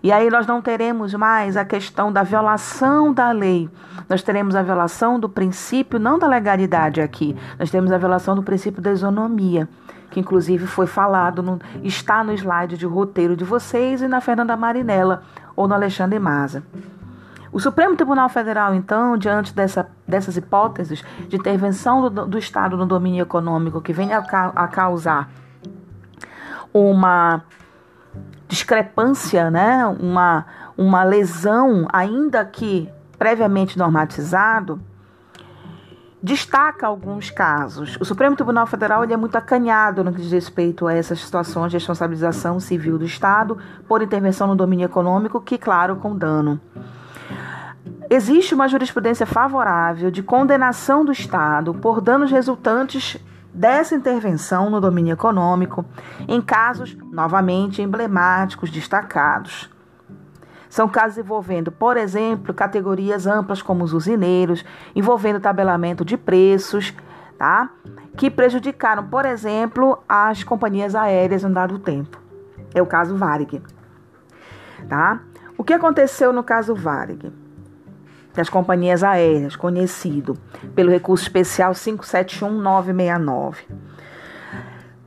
E 0.05 0.11
aí 0.11 0.29
nós 0.29 0.45
não 0.45 0.61
teremos 0.61 1.15
mais 1.15 1.57
a 1.57 1.65
questão 1.65 2.13
da 2.13 2.21
violação 2.21 3.11
da 3.11 3.31
lei. 3.31 3.67
Nós 4.07 4.21
teremos 4.21 4.55
a 4.55 4.61
violação 4.61 5.19
do 5.19 5.27
princípio, 5.27 5.97
não 5.97 6.19
da 6.19 6.27
legalidade 6.27 7.01
aqui, 7.01 7.35
nós 7.57 7.71
temos 7.71 7.91
a 7.91 7.97
violação 7.97 8.35
do 8.35 8.43
princípio 8.43 8.83
da 8.83 8.91
isonomia, 8.91 9.67
que 10.11 10.19
inclusive 10.19 10.67
foi 10.67 10.85
falado, 10.85 11.41
no, 11.41 11.59
está 11.81 12.23
no 12.23 12.31
slide 12.33 12.77
de 12.77 12.85
roteiro 12.85 13.35
de 13.35 13.43
vocês 13.43 14.03
e 14.03 14.07
na 14.07 14.21
Fernanda 14.21 14.55
Marinella 14.55 15.23
ou 15.55 15.67
no 15.67 15.73
Alexandre 15.73 16.19
Maza. 16.19 16.61
O 17.51 17.59
Supremo 17.59 17.95
Tribunal 17.95 18.29
Federal, 18.29 18.75
então, 18.75 19.17
diante 19.17 19.55
dessa, 19.55 19.89
dessas 20.07 20.37
hipóteses 20.37 21.03
de 21.27 21.35
intervenção 21.35 22.11
do, 22.11 22.27
do 22.27 22.37
Estado 22.37 22.77
no 22.77 22.85
domínio 22.85 23.23
econômico 23.23 23.81
que 23.81 23.91
vem 23.91 24.13
a, 24.13 24.19
a 24.19 24.67
causar 24.67 25.31
uma 26.71 27.41
discrepância, 28.55 29.51
né, 29.51 29.85
uma, 29.99 30.45
uma 30.77 31.03
lesão, 31.03 31.87
ainda 31.91 32.43
que 32.45 32.89
previamente 33.19 33.77
normatizado, 33.77 34.79
destaca 36.23 36.87
alguns 36.87 37.29
casos. 37.29 37.97
O 37.99 38.05
Supremo 38.05 38.35
Tribunal 38.35 38.65
Federal 38.65 39.03
ele 39.03 39.13
é 39.13 39.17
muito 39.17 39.35
acanhado 39.35 40.03
no 40.03 40.11
que 40.11 40.21
diz 40.21 40.31
respeito 40.31 40.87
a 40.87 40.93
essas 40.93 41.19
situações 41.19 41.69
de 41.69 41.77
responsabilização 41.77 42.59
civil 42.59 42.97
do 42.97 43.05
Estado 43.05 43.57
por 43.87 44.01
intervenção 44.01 44.47
no 44.47 44.55
domínio 44.55 44.85
econômico, 44.85 45.41
que, 45.41 45.57
claro, 45.57 45.97
com 45.97 46.17
dano. 46.17 46.59
Existe 48.09 48.55
uma 48.55 48.67
jurisprudência 48.67 49.25
favorável 49.25 50.09
de 50.09 50.23
condenação 50.23 51.03
do 51.03 51.11
Estado 51.11 51.73
por 51.73 51.99
danos 52.01 52.31
resultantes 52.31 53.17
dessa 53.55 53.95
intervenção 53.95 54.69
no 54.69 54.81
domínio 54.81 55.13
econômico 55.13 55.85
em 56.27 56.41
casos 56.41 56.95
novamente 57.11 57.81
emblemáticos 57.81 58.69
destacados. 58.69 59.69
São 60.69 60.89
casos 60.89 61.17
envolvendo, 61.17 61.71
por 61.71 61.95
exemplo, 61.95 62.53
categorias 62.53 63.25
amplas 63.25 63.61
como 63.61 63.85
os 63.85 63.93
usineiros, 63.93 64.65
envolvendo 64.93 65.39
tabelamento 65.39 66.03
de 66.03 66.17
preços, 66.17 66.93
tá? 67.37 67.69
Que 68.17 68.29
prejudicaram, 68.29 69.07
por 69.07 69.25
exemplo, 69.25 69.99
as 70.07 70.43
companhias 70.43 70.93
aéreas 70.93 71.45
um 71.45 71.51
dado 71.51 71.79
tempo. 71.79 72.19
É 72.73 72.81
o 72.81 72.85
caso 72.85 73.15
Varig. 73.15 73.61
Tá? 74.89 75.21
O 75.57 75.63
que 75.63 75.73
aconteceu 75.73 76.33
no 76.33 76.43
caso 76.43 76.75
Varig? 76.75 77.31
Das 78.35 78.49
companhias 78.49 79.03
aéreas, 79.03 79.55
conhecido 79.55 80.37
pelo 80.75 80.91
recurso 80.91 81.23
especial 81.23 81.73
571969. 81.73 83.65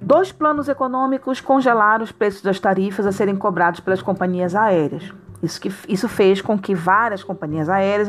Dois 0.01 0.33
planos 0.33 0.69
econômicos 0.69 1.41
congelaram 1.41 2.05
os 2.05 2.13
preços 2.13 2.41
das 2.41 2.59
tarifas 2.59 3.05
a 3.05 3.13
serem 3.13 3.37
cobrados 3.37 3.81
pelas 3.81 4.01
companhias 4.01 4.55
aéreas. 4.55 5.13
Isso, 5.43 5.61
que, 5.61 5.73
isso 5.89 6.09
fez 6.09 6.41
com 6.41 6.59
que 6.59 6.75
várias 6.75 7.23
companhias 7.23 7.69
aéreas 7.69 8.09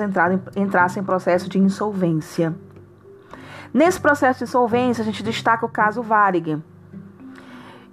entrassem 0.55 1.03
em 1.03 1.05
processo 1.05 1.49
de 1.49 1.59
insolvência. 1.59 2.55
Nesse 3.73 3.99
processo 3.99 4.39
de 4.39 4.45
insolvência, 4.45 5.01
a 5.01 5.05
gente 5.05 5.21
destaca 5.21 5.65
o 5.65 5.69
caso 5.69 6.01
Varig, 6.01 6.59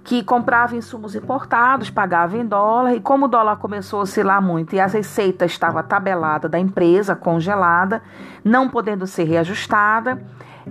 que 0.07 0.23
comprava 0.23 0.73
insumos 0.73 1.15
importados, 1.15 1.89
pagava 1.89 2.37
em 2.37 2.45
dólar, 2.45 2.93
e 2.93 3.01
como 3.01 3.25
o 3.25 3.27
dólar 3.27 3.57
começou 3.57 3.99
a 3.99 4.03
oscilar 4.03 4.41
muito 4.41 4.73
e 4.73 4.79
a 4.79 4.87
receita 4.87 5.43
estava 5.43 5.83
tabelada 5.83 6.47
da 6.47 6.57
empresa, 6.57 7.13
congelada, 7.13 8.01
não 8.41 8.69
podendo 8.69 9.05
ser 9.05 9.25
reajustada, 9.25 10.17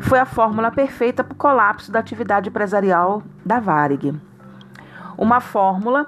foi 0.00 0.18
a 0.18 0.24
fórmula 0.24 0.70
perfeita 0.70 1.22
para 1.22 1.34
o 1.34 1.36
colapso 1.36 1.92
da 1.92 1.98
atividade 1.98 2.48
empresarial 2.48 3.22
da 3.44 3.60
Varig. 3.60 4.18
Uma 5.18 5.38
fórmula 5.38 6.06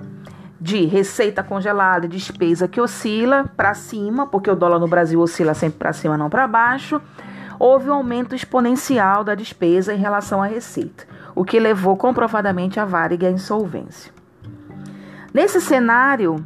de 0.58 0.86
receita 0.86 1.42
congelada 1.42 2.06
e 2.06 2.08
despesa 2.08 2.66
que 2.66 2.80
oscila 2.80 3.44
para 3.54 3.74
cima, 3.74 4.26
porque 4.26 4.50
o 4.50 4.56
dólar 4.56 4.78
no 4.78 4.88
Brasil 4.88 5.20
oscila 5.20 5.52
sempre 5.52 5.78
para 5.78 5.92
cima, 5.92 6.16
não 6.16 6.30
para 6.30 6.48
baixo, 6.48 6.98
houve 7.58 7.90
um 7.90 7.94
aumento 7.94 8.34
exponencial 8.34 9.22
da 9.22 9.34
despesa 9.34 9.92
em 9.92 9.98
relação 9.98 10.42
à 10.42 10.46
receita, 10.46 11.06
o 11.38 11.44
que 11.44 11.60
levou 11.60 11.96
comprovadamente 11.96 12.80
a 12.80 12.84
Varig 12.84 13.24
à 13.24 13.30
insolvência. 13.30 14.12
Nesse 15.32 15.60
cenário, 15.60 16.44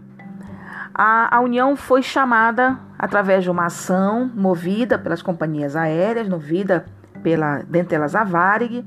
a, 0.95 1.35
a 1.35 1.41
União 1.41 1.75
foi 1.75 2.03
chamada 2.03 2.79
através 2.99 3.43
de 3.43 3.51
uma 3.51 3.65
ação 3.65 4.31
movida 4.35 4.99
pelas 4.99 5.23
companhias 5.23 5.77
aéreas, 5.77 6.29
movida 6.29 6.85
pela, 7.23 7.63
dentre 7.67 7.97
elas 7.97 8.15
a 8.15 8.23
Varig, 8.23 8.85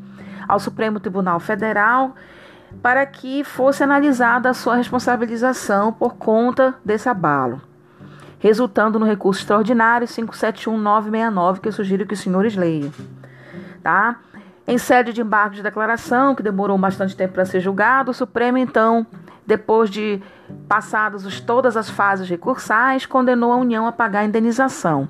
ao 0.48 0.60
Supremo 0.60 1.00
Tribunal 1.00 1.40
Federal 1.40 2.14
para 2.84 3.04
que 3.08 3.44
fosse 3.44 3.82
analisada 3.82 4.48
a 4.48 4.54
sua 4.54 4.76
responsabilização 4.76 5.92
por 5.92 6.18
conta 6.18 6.76
desse 6.86 7.10
abalo, 7.10 7.60
resultando 8.38 9.00
no 9.00 9.08
recurso 9.08 9.42
extraordinário 9.42 10.08
571969, 10.08 11.62
que 11.62 11.68
eu 11.68 11.74
sugiro 11.74 12.06
que 12.06 12.14
os 12.14 12.20
senhores 12.20 12.56
leiam. 12.56 12.92
Tá? 13.82 14.20
Em 14.68 14.80
sede 14.80 15.14
de 15.14 15.22
embargo 15.22 15.54
de 15.54 15.62
declaração, 15.62 16.34
que 16.34 16.42
demorou 16.42 16.76
bastante 16.76 17.16
tempo 17.16 17.34
para 17.34 17.46
ser 17.46 17.60
julgado, 17.60 18.10
o 18.10 18.14
Supremo, 18.14 18.58
então, 18.58 19.06
depois 19.46 19.92
de 19.92 20.20
passadas 20.68 21.40
todas 21.40 21.78
as 21.78 21.88
fases 21.88 22.28
recursais, 22.28 23.06
condenou 23.06 23.54
a 23.54 23.58
União 23.58 23.86
a 23.86 23.92
pagar 23.92 24.22
a 24.22 24.26
indenização, 24.26 25.08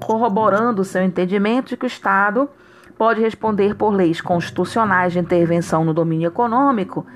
corroborando 0.00 0.82
o 0.82 0.84
seu 0.84 1.04
entendimento 1.04 1.68
de 1.68 1.76
que 1.76 1.86
o 1.86 1.86
Estado 1.86 2.50
pode 2.98 3.20
responder 3.20 3.76
por 3.76 3.90
leis 3.90 4.20
constitucionais 4.20 5.12
de 5.12 5.20
intervenção 5.20 5.84
no 5.84 5.94
domínio 5.94 6.26
econômico, 6.26 7.06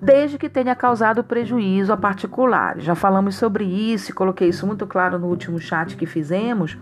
desde 0.00 0.38
que 0.38 0.48
tenha 0.48 0.74
causado 0.76 1.24
prejuízo 1.24 1.92
a 1.92 1.96
particulares. 1.96 2.84
Já 2.84 2.94
falamos 2.94 3.34
sobre 3.34 3.64
isso 3.64 4.12
e 4.12 4.14
coloquei 4.14 4.50
isso 4.50 4.64
muito 4.64 4.86
claro 4.86 5.18
no 5.18 5.26
último 5.26 5.58
chat 5.58 5.96
que 5.96 6.06
fizemos, 6.06 6.78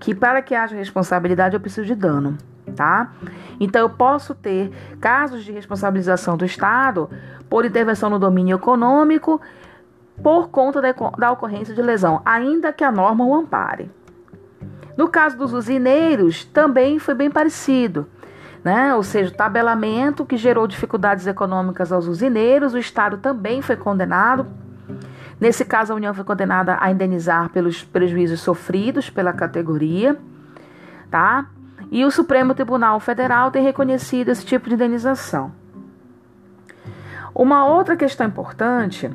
que 0.00 0.12
para 0.12 0.42
que 0.42 0.56
haja 0.56 0.74
responsabilidade 0.74 1.54
eu 1.54 1.60
preciso 1.60 1.86
de 1.86 1.94
dano, 1.94 2.36
tá? 2.74 3.12
Então 3.58 3.80
eu 3.80 3.90
posso 3.90 4.34
ter 4.34 4.70
casos 5.00 5.44
de 5.44 5.52
responsabilização 5.52 6.36
do 6.36 6.44
Estado 6.44 7.10
por 7.48 7.64
intervenção 7.64 8.08
no 8.08 8.18
domínio 8.18 8.56
econômico 8.56 9.40
por 10.22 10.48
conta 10.48 10.80
da, 11.18 11.32
ocorrência 11.32 11.74
de 11.74 11.82
lesão, 11.82 12.22
ainda 12.24 12.72
que 12.72 12.84
a 12.84 12.92
norma 12.92 13.24
o 13.24 13.34
ampare. 13.34 13.90
No 14.96 15.08
caso 15.08 15.36
dos 15.36 15.52
usineiros, 15.52 16.44
também 16.44 16.98
foi 16.98 17.14
bem 17.14 17.30
parecido. 17.30 18.06
Né? 18.62 18.94
Ou 18.94 19.02
seja, 19.02 19.32
o 19.32 19.36
tabelamento 19.36 20.24
que 20.24 20.36
gerou 20.36 20.66
dificuldades 20.66 21.26
econômicas 21.26 21.90
aos 21.90 22.06
usineiros, 22.06 22.74
o 22.74 22.78
Estado 22.78 23.16
também 23.16 23.60
foi 23.60 23.74
condenado. 23.74 24.46
Nesse 25.40 25.64
caso, 25.64 25.92
a 25.92 25.96
União 25.96 26.14
foi 26.14 26.22
condenada 26.22 26.76
a 26.80 26.90
indenizar 26.90 27.48
pelos 27.48 27.82
prejuízos 27.82 28.40
sofridos 28.40 29.10
pela 29.10 29.32
categoria, 29.32 30.16
tá? 31.10 31.46
E 31.92 32.06
o 32.06 32.10
Supremo 32.10 32.54
Tribunal 32.54 32.98
Federal 33.00 33.50
tem 33.50 33.62
reconhecido 33.62 34.30
esse 34.30 34.46
tipo 34.46 34.66
de 34.66 34.74
indenização. 34.74 35.52
Uma 37.34 37.66
outra 37.66 37.94
questão 37.98 38.26
importante 38.26 39.10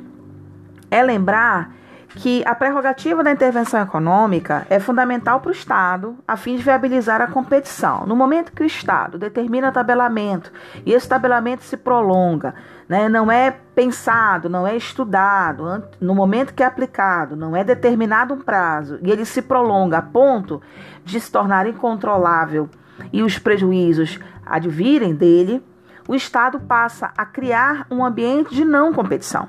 é 0.88 1.02
lembrar 1.02 1.74
que 2.16 2.42
a 2.46 2.54
prerrogativa 2.54 3.22
da 3.22 3.30
intervenção 3.30 3.82
econômica 3.82 4.66
é 4.70 4.80
fundamental 4.80 5.40
para 5.40 5.50
o 5.50 5.52
Estado 5.52 6.16
a 6.26 6.36
fim 6.36 6.56
de 6.56 6.62
viabilizar 6.62 7.20
a 7.20 7.26
competição. 7.26 8.06
No 8.06 8.16
momento 8.16 8.52
que 8.52 8.62
o 8.62 8.66
Estado 8.66 9.18
determina 9.18 9.70
tabelamento 9.70 10.50
e 10.86 10.92
esse 10.92 11.08
tabelamento 11.08 11.62
se 11.62 11.76
prolonga, 11.76 12.54
né, 12.88 13.08
não 13.08 13.30
é 13.30 13.50
pensado, 13.74 14.48
não 14.48 14.66
é 14.66 14.74
estudado, 14.74 15.84
no 16.00 16.14
momento 16.14 16.54
que 16.54 16.62
é 16.62 16.66
aplicado, 16.66 17.36
não 17.36 17.54
é 17.54 17.62
determinado 17.62 18.32
um 18.32 18.40
prazo 18.40 18.98
e 19.02 19.10
ele 19.10 19.24
se 19.24 19.42
prolonga 19.42 19.98
a 19.98 20.02
ponto 20.02 20.62
de 21.04 21.20
se 21.20 21.30
tornar 21.30 21.66
incontrolável 21.66 22.68
e 23.12 23.22
os 23.22 23.38
prejuízos 23.38 24.18
advirem 24.44 25.14
dele, 25.14 25.62
o 26.08 26.14
Estado 26.14 26.58
passa 26.58 27.12
a 27.16 27.26
criar 27.26 27.86
um 27.90 28.02
ambiente 28.02 28.54
de 28.54 28.64
não 28.64 28.94
competição. 28.94 29.48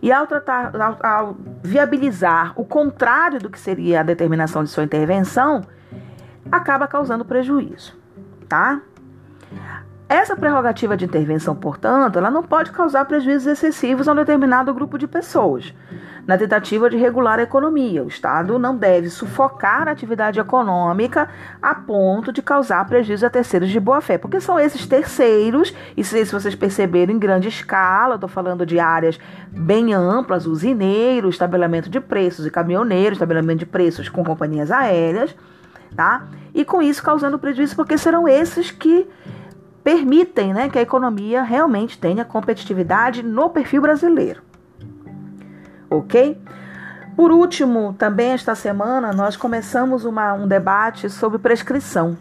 E 0.00 0.12
ao, 0.12 0.26
tratar, 0.26 0.74
ao, 0.80 0.98
ao 1.04 1.36
viabilizar 1.62 2.52
o 2.56 2.64
contrário 2.64 3.40
do 3.40 3.50
que 3.50 3.58
seria 3.58 4.00
a 4.00 4.02
determinação 4.02 4.62
de 4.62 4.70
sua 4.70 4.84
intervenção, 4.84 5.62
acaba 6.50 6.86
causando 6.86 7.24
prejuízo, 7.24 7.96
tá? 8.48 8.80
Essa 10.08 10.34
prerrogativa 10.34 10.96
de 10.96 11.04
intervenção, 11.04 11.54
portanto, 11.54 12.18
ela 12.18 12.30
não 12.30 12.42
pode 12.42 12.70
causar 12.70 13.04
prejuízos 13.04 13.46
excessivos 13.46 14.08
a 14.08 14.12
um 14.12 14.16
determinado 14.16 14.72
grupo 14.72 14.96
de 14.96 15.06
pessoas. 15.06 15.74
Na 16.26 16.38
tentativa 16.38 16.88
de 16.88 16.96
regular 16.96 17.38
a 17.38 17.42
economia, 17.42 18.02
o 18.02 18.08
Estado 18.08 18.58
não 18.58 18.74
deve 18.74 19.10
sufocar 19.10 19.86
a 19.86 19.90
atividade 19.90 20.40
econômica 20.40 21.28
a 21.60 21.74
ponto 21.74 22.32
de 22.32 22.40
causar 22.40 22.86
prejuízo 22.86 23.26
a 23.26 23.30
terceiros 23.30 23.68
de 23.68 23.78
boa 23.78 24.00
fé, 24.00 24.16
porque 24.16 24.40
são 24.40 24.58
esses 24.58 24.86
terceiros, 24.86 25.74
e 25.94 26.02
se 26.02 26.24
vocês 26.24 26.54
perceberem 26.54 27.16
em 27.16 27.18
grande 27.18 27.48
escala, 27.48 28.14
estou 28.14 28.28
falando 28.30 28.64
de 28.64 28.80
áreas 28.80 29.20
bem 29.50 29.92
amplas, 29.92 30.46
usineiros, 30.46 31.34
estabelecimento 31.34 31.90
de 31.90 32.00
preços 32.00 32.46
e 32.46 32.50
caminhoneiros, 32.50 33.16
estabelecimento 33.16 33.58
de 33.58 33.66
preços 33.66 34.08
com 34.08 34.24
companhias 34.24 34.70
aéreas, 34.70 35.36
tá? 35.94 36.28
E 36.54 36.64
com 36.64 36.80
isso 36.80 37.02
causando 37.02 37.38
prejuízo, 37.38 37.76
porque 37.76 37.98
serão 37.98 38.26
esses 38.26 38.70
que 38.70 39.06
permitem 39.88 40.52
né, 40.52 40.68
que 40.68 40.78
a 40.78 40.82
economia 40.82 41.42
realmente 41.42 41.98
tenha 41.98 42.22
competitividade 42.22 43.22
no 43.22 43.48
perfil 43.48 43.80
brasileiro. 43.80 44.42
Ok? 45.88 46.38
Por 47.16 47.32
último, 47.32 47.94
também 47.94 48.32
esta 48.32 48.54
semana 48.54 49.14
nós 49.14 49.34
começamos 49.34 50.04
uma, 50.04 50.34
um 50.34 50.46
debate 50.46 51.08
sobre 51.08 51.38
prescrição, 51.38 52.18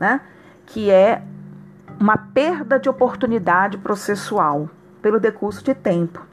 né? 0.00 0.22
que 0.64 0.90
é 0.90 1.20
uma 2.00 2.16
perda 2.16 2.78
de 2.78 2.88
oportunidade 2.88 3.76
processual 3.76 4.70
pelo 5.02 5.20
decurso 5.20 5.62
de 5.62 5.74
tempo. 5.74 6.26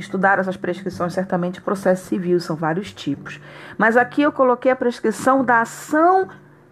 Estudar 0.00 0.40
essas 0.40 0.56
prescrições, 0.56 1.12
certamente, 1.12 1.62
processo 1.62 2.06
civil, 2.06 2.40
são 2.40 2.56
vários 2.56 2.92
tipos. 2.92 3.40
Mas 3.78 3.96
aqui 3.96 4.22
eu 4.22 4.32
coloquei 4.32 4.72
a 4.72 4.76
prescrição 4.76 5.44
da 5.44 5.60
ação 5.60 6.28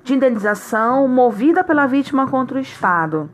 de 0.06 0.14
indenização 0.14 1.08
movida 1.08 1.64
pela 1.64 1.84
vítima 1.84 2.28
contra 2.28 2.56
o 2.56 2.60
Estado. 2.60 3.28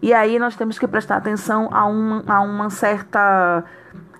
E 0.00 0.12
aí 0.12 0.38
nós 0.38 0.56
temos 0.56 0.78
que 0.78 0.88
prestar 0.88 1.16
atenção 1.16 1.68
a, 1.70 1.86
um, 1.86 2.22
a 2.26 2.40
uma 2.40 2.70
certa 2.70 3.62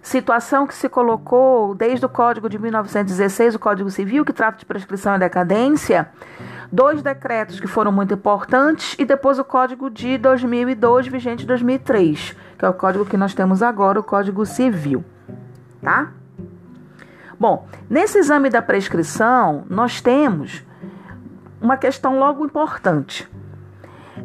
situação 0.03 0.67
que 0.67 0.75
se 0.75 0.89
colocou 0.89 1.75
desde 1.75 2.05
o 2.05 2.09
Código 2.11 2.49
de 2.49 2.59
1916, 2.59 3.55
o 3.55 3.59
Código 3.59 3.91
Civil, 3.91 4.23
que 4.23 4.35
trata 4.35 4.59
de 4.59 4.67
prescrição 4.67 5.17
e 5.17 5.19
decadência, 5.19 6.11
dois 6.71 7.03
decretos 7.03 7.59
que 7.59 7.67
foram 7.67 7.91
muito 7.91 8.13
importantes 8.13 8.95
e 8.99 9.05
depois 9.07 9.39
o 9.39 9.45
Código 9.45 9.89
de 9.89 10.19
2002, 10.19 11.07
vigente 11.09 11.47
2003, 11.47 12.37
que 12.59 12.65
é 12.67 12.69
o 12.69 12.75
código 12.75 13.07
que 13.07 13.17
nós 13.17 13.33
temos 13.33 13.63
agora, 13.63 13.99
o 13.99 14.05
Código 14.05 14.45
Civil, 14.45 15.03
tá? 15.83 16.11
Bom, 17.39 17.67
nesse 17.89 18.19
exame 18.19 18.51
da 18.51 18.61
prescrição, 18.61 19.65
nós 19.71 20.03
temos 20.03 20.63
uma 21.61 21.77
questão 21.77 22.19
logo 22.19 22.45
importante, 22.45 23.29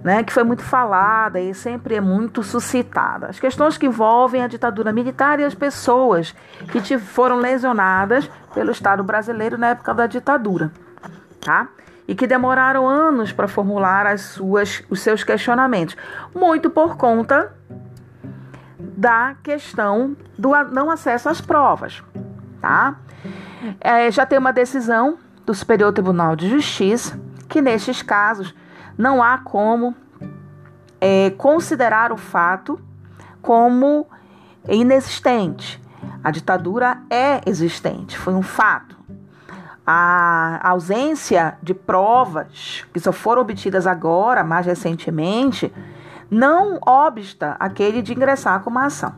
né, 0.04 0.24
que 0.24 0.32
foi 0.32 0.44
muito 0.44 0.64
falada 0.64 1.40
e 1.40 1.54
sempre 1.54 1.96
é 1.96 2.02
muito 2.02 2.44
suscitada. 2.44 3.28
As 3.28 3.40
questões 3.40 3.78
que 3.78 3.86
envolvem 3.86 4.44
a 4.44 4.48
ditadura 4.48 4.94
militar 4.94 5.40
e 5.40 5.44
as 5.44 5.56
pessoas 5.56 6.36
que 6.72 6.98
foram 6.98 7.38
lesionadas 7.38 8.30
pelo 8.54 8.72
Estado 8.72 9.04
brasileiro 9.04 9.58
na 9.58 9.68
época 9.70 9.94
da 9.94 10.08
ditadura, 10.08 10.72
tá? 11.42 11.68
E 12.08 12.14
que 12.14 12.28
demoraram 12.28 12.88
anos 12.88 13.32
para 13.32 13.48
formular 13.48 14.06
as 14.06 14.22
suas, 14.22 14.84
os 14.90 15.02
seus 15.02 15.24
questionamentos, 15.24 15.98
muito 16.34 16.70
por 16.70 16.98
conta 16.98 17.52
da 18.78 19.36
questão 19.42 20.16
do 20.38 20.52
não 20.72 20.92
acesso 20.92 21.30
às 21.30 21.42
provas, 21.42 22.04
tá? 22.62 22.96
É, 23.82 24.12
já 24.12 24.26
tem 24.26 24.38
uma 24.38 24.54
decisão 24.54 25.18
do 25.46 25.54
Superior 25.54 25.94
Tribunal 25.94 26.36
de 26.36 26.50
Justiça 26.50 27.20
que 27.48 27.62
nestes 27.62 28.02
casos 28.02 28.54
não 28.98 29.22
há 29.22 29.38
como 29.38 29.96
é, 31.00 31.30
considerar 31.32 32.12
o 32.12 32.18
fato 32.18 32.80
como 33.42 34.08
inexistente. 34.68 35.82
A 36.24 36.32
ditadura 36.32 36.98
é 37.10 37.42
existente, 37.46 38.18
foi 38.18 38.34
um 38.34 38.42
fato. 38.42 38.96
A 39.86 40.68
ausência 40.68 41.58
de 41.62 41.74
provas 41.76 42.84
que 42.92 43.00
só 43.00 43.12
foram 43.12 43.44
obtidas 43.44 43.86
agora, 43.86 44.44
mais 44.44 44.66
recentemente, 44.66 45.72
não 46.30 46.80
obsta 46.84 47.56
aquele 47.60 48.02
de 48.02 48.12
ingressar 48.12 48.62
com 48.62 48.72
uma 48.72 48.86
ação. 48.86 49.14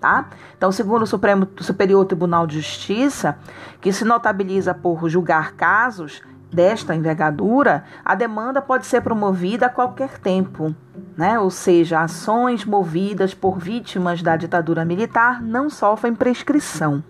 Tá? 0.00 0.28
Então, 0.56 0.70
segundo 0.70 1.02
o 1.02 1.06
Supremo 1.06 1.48
Superior 1.60 2.04
Tribunal 2.04 2.46
de 2.46 2.60
Justiça, 2.60 3.36
que 3.80 3.92
se 3.92 4.04
notabiliza 4.04 4.72
por 4.72 5.08
julgar 5.08 5.54
casos 5.54 6.22
desta 6.52 6.94
envergadura, 6.94 7.84
a 8.04 8.14
demanda 8.14 8.62
pode 8.62 8.86
ser 8.86 9.00
promovida 9.00 9.66
a 9.66 9.70
qualquer 9.70 10.18
tempo, 10.18 10.74
né? 11.16 11.38
Ou 11.38 11.50
seja, 11.50 12.00
ações 12.00 12.64
movidas 12.64 13.34
por 13.34 13.58
vítimas 13.58 14.22
da 14.22 14.36
ditadura 14.36 14.84
militar 14.84 15.42
não 15.42 15.68
sofrem 15.68 16.14
prescrição. 16.14 17.02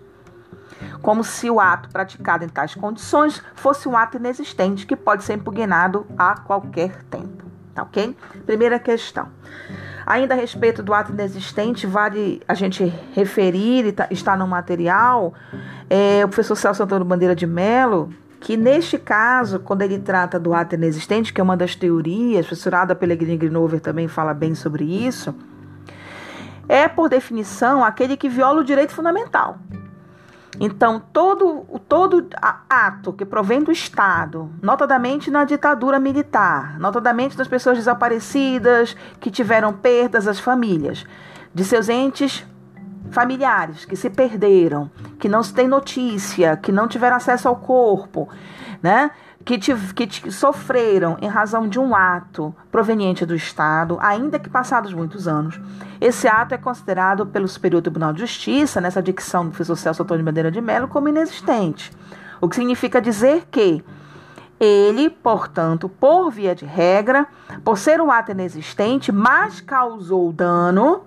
Como 1.01 1.23
se 1.23 1.49
o 1.49 1.59
ato 1.59 1.89
praticado 1.89 2.43
em 2.43 2.49
tais 2.49 2.75
condições 2.75 3.41
fosse 3.55 3.87
um 3.87 3.95
ato 3.95 4.17
inexistente 4.17 4.85
que 4.85 4.95
pode 4.95 5.23
ser 5.23 5.33
impugnado 5.33 6.05
a 6.17 6.35
qualquer 6.35 7.03
tempo. 7.03 7.45
Tá 7.73 7.83
ok? 7.83 8.15
Primeira 8.45 8.79
questão. 8.79 9.29
Ainda 10.09 10.33
a 10.33 10.37
respeito 10.37 10.81
do 10.81 10.91
ato 10.91 11.11
inexistente, 11.11 11.85
vale 11.85 12.41
a 12.47 12.55
gente 12.55 12.91
referir, 13.13 13.91
tá, 13.91 14.07
está 14.09 14.35
no 14.35 14.47
material, 14.47 15.35
é, 15.87 16.25
o 16.25 16.27
professor 16.27 16.55
Celso 16.55 16.81
Antônio 16.81 17.05
Bandeira 17.05 17.35
de 17.35 17.45
Mello, 17.45 18.09
que 18.39 18.57
neste 18.57 18.97
caso, 18.97 19.59
quando 19.59 19.83
ele 19.83 19.99
trata 19.99 20.39
do 20.39 20.51
ato 20.51 20.73
inexistente, 20.73 21.31
que 21.31 21.39
é 21.39 21.43
uma 21.43 21.55
das 21.55 21.75
teorias, 21.75 22.47
professorada 22.47 22.95
Pellegrini 22.95 23.37
Grinover 23.37 23.79
também 23.79 24.07
fala 24.07 24.33
bem 24.33 24.55
sobre 24.55 24.83
isso, 24.83 25.35
é, 26.67 26.87
por 26.87 27.07
definição, 27.07 27.85
aquele 27.85 28.17
que 28.17 28.27
viola 28.27 28.61
o 28.61 28.63
direito 28.63 28.93
fundamental. 28.93 29.59
Então, 30.59 31.01
todo, 31.13 31.65
todo 31.87 32.27
ato 32.69 33.13
que 33.13 33.23
provém 33.23 33.63
do 33.63 33.71
Estado, 33.71 34.51
notadamente 34.61 35.31
na 35.31 35.45
ditadura 35.45 35.99
militar, 35.99 36.77
notadamente 36.79 37.37
das 37.37 37.47
pessoas 37.47 37.77
desaparecidas, 37.77 38.95
que 39.19 39.31
tiveram 39.31 39.71
perdas, 39.71 40.27
as 40.27 40.39
famílias, 40.39 41.05
de 41.53 41.63
seus 41.63 41.87
entes 41.87 42.45
familiares 43.11 43.85
que 43.85 43.95
se 43.95 44.09
perderam, 44.09 44.91
que 45.17 45.29
não 45.29 45.41
se 45.41 45.53
tem 45.53 45.67
notícia, 45.67 46.57
que 46.57 46.71
não 46.71 46.87
tiveram 46.87 47.15
acesso 47.15 47.47
ao 47.47 47.55
corpo, 47.55 48.27
né? 48.83 49.11
Que, 49.49 49.57
te, 49.57 49.75
que 49.95 50.05
te, 50.05 50.31
sofreram 50.31 51.17
em 51.19 51.27
razão 51.27 51.67
de 51.67 51.79
um 51.79 51.95
ato 51.95 52.53
proveniente 52.71 53.25
do 53.25 53.33
Estado, 53.33 53.97
ainda 53.99 54.37
que 54.37 54.47
passados 54.47 54.93
muitos 54.93 55.27
anos. 55.27 55.59
Esse 55.99 56.27
ato 56.27 56.53
é 56.53 56.57
considerado 56.59 57.25
pelo 57.25 57.47
Superior 57.47 57.81
Tribunal 57.81 58.13
de 58.13 58.19
Justiça, 58.19 58.79
nessa 58.79 59.01
dicção 59.01 59.45
do 59.45 59.49
professor 59.49 59.75
Celso 59.75 60.03
Antônio 60.03 60.23
Bandeira 60.23 60.51
de 60.51 60.61
Mello, 60.61 60.87
como 60.87 61.09
inexistente. 61.09 61.91
O 62.39 62.47
que 62.47 62.57
significa 62.57 63.01
dizer 63.01 63.47
que 63.49 63.83
ele, 64.59 65.09
portanto, 65.09 65.89
por 65.89 66.29
via 66.29 66.53
de 66.53 66.65
regra, 66.65 67.25
por 67.65 67.75
ser 67.75 67.99
um 67.99 68.11
ato 68.11 68.29
inexistente, 68.29 69.11
mas 69.11 69.61
causou 69.61 70.31
dano, 70.31 71.05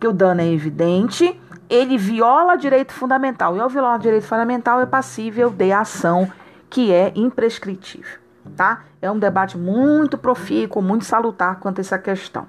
que 0.00 0.08
o 0.08 0.14
dano 0.14 0.40
é 0.40 0.50
evidente, 0.50 1.38
ele 1.68 1.98
viola 1.98 2.56
direito 2.56 2.94
fundamental. 2.94 3.54
E 3.54 3.60
ao 3.60 3.68
violar 3.68 3.98
direito 3.98 4.24
fundamental 4.24 4.80
é 4.80 4.86
passível 4.86 5.50
de 5.50 5.72
ação 5.72 6.32
que 6.72 6.90
é 6.90 7.12
imprescritível, 7.14 8.18
tá? 8.56 8.84
É 9.02 9.10
um 9.10 9.18
debate 9.18 9.58
muito 9.58 10.16
profícuo, 10.16 10.80
muito 10.80 11.04
salutar 11.04 11.56
quanto 11.60 11.78
a 11.78 11.80
essa 11.82 11.98
questão. 11.98 12.46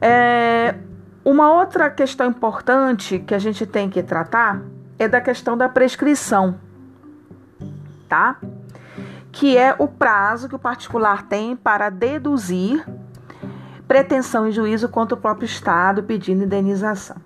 É, 0.00 0.76
uma 1.24 1.52
outra 1.52 1.90
questão 1.90 2.28
importante 2.28 3.18
que 3.18 3.34
a 3.34 3.40
gente 3.40 3.66
tem 3.66 3.90
que 3.90 4.00
tratar 4.04 4.62
é 5.00 5.08
da 5.08 5.20
questão 5.20 5.56
da 5.56 5.68
prescrição, 5.68 6.54
tá? 8.08 8.36
Que 9.32 9.58
é 9.58 9.74
o 9.76 9.88
prazo 9.88 10.48
que 10.48 10.54
o 10.54 10.58
particular 10.58 11.26
tem 11.26 11.56
para 11.56 11.90
deduzir 11.90 12.86
pretensão 13.88 14.46
em 14.46 14.52
juízo 14.52 14.88
contra 14.88 15.16
o 15.16 15.20
próprio 15.20 15.46
Estado 15.46 16.04
pedindo 16.04 16.44
indenização. 16.44 17.16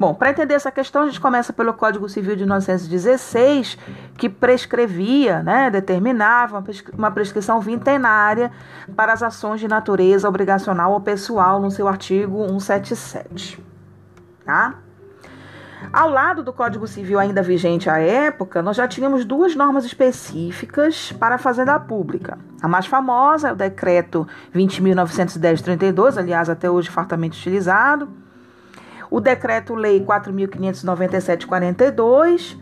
Bom, 0.00 0.14
para 0.14 0.30
entender 0.30 0.54
essa 0.54 0.70
questão, 0.70 1.02
a 1.02 1.06
gente 1.08 1.20
começa 1.20 1.52
pelo 1.52 1.74
Código 1.74 2.08
Civil 2.08 2.34
de 2.34 2.44
1916, 2.44 3.76
que 4.16 4.30
prescrevia, 4.30 5.42
né, 5.42 5.68
determinava 5.68 6.64
uma 6.96 7.10
prescrição 7.10 7.60
vintenária 7.60 8.50
para 8.96 9.12
as 9.12 9.22
ações 9.22 9.60
de 9.60 9.68
natureza 9.68 10.26
obrigacional 10.26 10.92
ou 10.92 11.02
pessoal, 11.02 11.60
no 11.60 11.70
seu 11.70 11.86
artigo 11.86 12.38
177. 12.48 13.62
Tá? 14.42 14.76
Ao 15.92 16.08
lado 16.08 16.42
do 16.42 16.50
Código 16.54 16.86
Civil 16.86 17.18
ainda 17.18 17.42
vigente 17.42 17.90
à 17.90 17.98
época, 17.98 18.62
nós 18.62 18.78
já 18.78 18.88
tínhamos 18.88 19.26
duas 19.26 19.54
normas 19.54 19.84
específicas 19.84 21.12
para 21.12 21.34
a 21.34 21.38
fazenda 21.38 21.78
pública. 21.78 22.38
A 22.62 22.66
mais 22.66 22.86
famosa 22.86 23.50
é 23.50 23.52
o 23.52 23.56
Decreto 23.56 24.26
20.910-32, 24.56 26.16
aliás, 26.16 26.48
até 26.48 26.70
hoje 26.70 26.88
fartamente 26.88 27.38
utilizado. 27.38 28.08
O 29.10 29.20
Decreto-Lei 29.20 30.02
4.597-42 30.04 32.58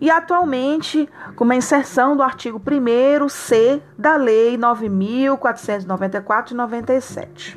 e 0.00 0.10
atualmente 0.10 1.08
com 1.36 1.44
uma 1.44 1.54
inserção 1.54 2.16
do 2.16 2.24
artigo 2.24 2.58
1C 2.58 3.80
da 3.96 4.16
Lei 4.16 4.58
9.494-97. 4.58 7.56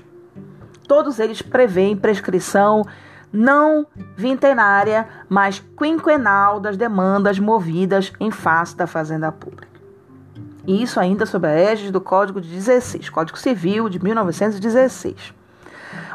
Todos 0.87 1.19
eles 1.19 1.41
prevêem 1.41 1.97
prescrição 1.97 2.85
não 3.33 3.87
vintenária, 4.15 5.07
mas 5.27 5.59
quinquenal 5.77 6.59
das 6.59 6.77
demandas 6.77 7.39
movidas 7.39 8.13
em 8.19 8.29
face 8.31 8.77
da 8.77 8.87
fazenda 8.87 9.31
pública. 9.31 9.75
E 10.67 10.81
isso 10.81 10.99
ainda 10.99 11.25
sob 11.25 11.47
a 11.47 11.51
égide 11.51 11.91
do 11.91 12.01
Código 12.01 12.39
de 12.39 12.49
16, 12.49 13.09
Código 13.09 13.37
Civil 13.37 13.89
de 13.89 14.01
1916. 14.01 15.33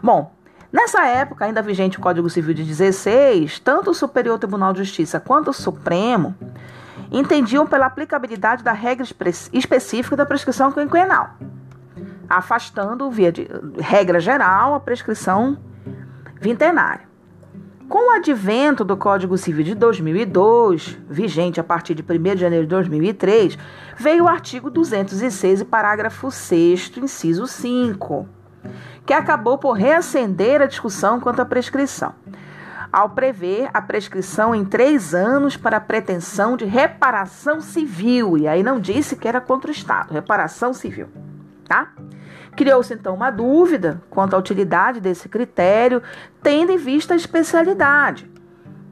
Bom, 0.03 0.33
nessa 0.73 1.07
época, 1.07 1.45
ainda 1.45 1.63
vigente 1.63 1.99
o 1.99 2.01
Código 2.01 2.29
Civil 2.29 2.55
de 2.55 2.65
16, 2.65 3.59
tanto 3.61 3.91
o 3.91 3.95
Superior 3.95 4.39
Tribunal 4.39 4.73
de 4.73 4.81
Justiça 4.81 5.21
quanto 5.21 5.51
o 5.51 5.55
Supremo 5.55 6.35
entendiam 7.11 7.67
pela 7.67 7.87
aplicabilidade 7.87 8.63
da 8.63 8.73
regra 8.73 9.07
específica 9.53 10.17
da 10.17 10.25
prescrição 10.27 10.71
quinquenal, 10.71 11.31
afastando, 12.29 13.11
via 13.11 13.33
de 13.33 13.49
regra 13.79 14.21
geral, 14.21 14.75
a 14.75 14.81
prescrição 14.81 15.59
vintenária. 16.41 17.11
Com 17.89 18.09
o 18.09 18.13
advento 18.13 18.85
do 18.85 18.97
Código 18.97 19.37
Civil 19.37 19.65
de 19.65 19.75
2002, 19.75 20.97
vigente 21.09 21.59
a 21.59 21.65
partir 21.65 21.93
de 21.93 22.05
1 22.05 22.37
de 22.37 22.41
janeiro 22.41 22.65
de 22.65 22.71
2003, 22.71 23.59
veio 23.97 24.25
o 24.25 24.29
artigo 24.29 24.71
206 24.71 25.65
parágrafo 25.65 26.31
6 26.31 26.93
inciso 26.99 27.49
5, 27.49 28.29
que 29.07 29.13
acabou 29.13 29.59
por 29.59 29.73
reacender 29.73 30.63
a 30.63 30.67
discussão 30.67 31.21
quanto 31.21 31.41
à 31.41 31.45
prescrição, 31.45 32.15
ao 32.93 33.11
prever 33.11 33.71
a 33.73 33.81
prescrição 33.81 34.55
em 34.55 34.65
três 34.65 35.15
anos 35.15 35.57
para 35.57 35.77
a 35.77 35.81
pretensão 35.81 36.57
de 36.57 36.65
reparação 36.65 37.61
civil, 37.61 38.37
e 38.37 38.47
aí 38.47 38.63
não 38.63 38.81
disse 38.81 39.17
que 39.17 39.29
era 39.29 39.41
contra 39.41 39.69
o 39.69 39.73
Estado, 39.73 40.13
reparação 40.13 40.73
civil, 40.73 41.09
tá? 41.67 41.89
Criou-se 42.57 42.93
então 42.93 43.15
uma 43.15 43.31
dúvida 43.31 44.03
quanto 44.11 44.35
à 44.35 44.39
utilidade 44.39 45.01
desse 45.01 45.29
critério, 45.29 46.03
tendo 46.43 46.73
em 46.73 46.77
vista 46.77 47.15
a 47.15 47.17
especialidade. 47.17 48.31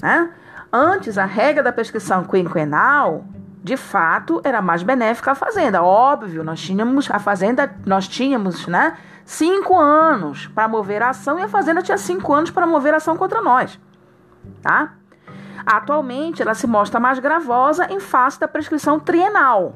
Né? 0.00 0.31
Antes, 0.72 1.18
a 1.18 1.24
regra 1.24 1.62
da 1.62 1.72
prescrição 1.72 2.24
quinquenal, 2.24 3.24
de 3.62 3.76
fato, 3.76 4.40
era 4.44 4.62
mais 4.62 4.83
benéfica 4.83 5.33
à 5.33 5.35
fazenda. 5.35 5.83
Óbvio, 5.83 6.44
nós 6.44 6.61
tínhamos 6.61 7.11
a 7.11 7.18
fazenda, 7.18 7.74
nós 7.85 8.07
tínhamos, 8.07 8.66
né, 8.66 8.96
cinco 9.28 9.78
anos 9.78 10.46
para 10.46 10.66
mover 10.66 11.02
a 11.02 11.10
ação 11.10 11.38
e 11.38 11.42
a 11.42 11.48
fazenda 11.48 11.82
tinha 11.82 11.98
cinco 11.98 12.32
anos 12.32 12.50
para 12.50 12.66
mover 12.66 12.94
a 12.94 12.96
ação 12.96 13.14
contra 13.14 13.42
nós, 13.42 13.78
tá? 14.62 14.94
Atualmente, 15.66 16.40
ela 16.40 16.54
se 16.54 16.66
mostra 16.66 16.98
mais 16.98 17.18
gravosa 17.18 17.92
em 17.92 18.00
face 18.00 18.40
da 18.40 18.48
prescrição 18.48 18.98
trienal. 18.98 19.74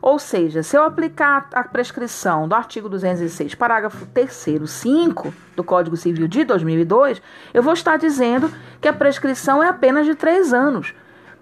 Ou 0.00 0.18
seja, 0.18 0.62
se 0.62 0.74
eu 0.74 0.82
aplicar 0.82 1.48
a 1.52 1.62
prescrição 1.64 2.48
do 2.48 2.54
artigo 2.54 2.88
206, 2.88 3.54
parágrafo 3.54 4.06
3 4.06 4.32
5 4.66 5.34
do 5.54 5.62
Código 5.62 5.98
Civil 5.98 6.26
de 6.26 6.42
2002, 6.42 7.20
eu 7.52 7.62
vou 7.62 7.74
estar 7.74 7.98
dizendo 7.98 8.50
que 8.80 8.88
a 8.88 8.92
prescrição 8.92 9.62
é 9.62 9.68
apenas 9.68 10.06
de 10.06 10.14
três 10.14 10.54
anos 10.54 10.94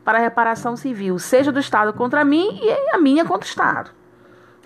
para 0.04 0.18
a 0.18 0.20
reparação 0.20 0.74
civil, 0.74 1.16
seja 1.20 1.52
do 1.52 1.60
Estado 1.60 1.92
contra 1.92 2.24
mim 2.24 2.58
e 2.60 2.92
a 2.92 2.98
minha 2.98 3.24
contra 3.24 3.46
o 3.46 3.48
Estado. 3.48 3.92